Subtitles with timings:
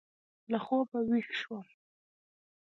[0.51, 1.65] له خوبه وېښ شوم.